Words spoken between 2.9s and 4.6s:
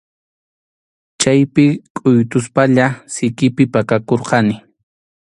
sikipi pakakurqani.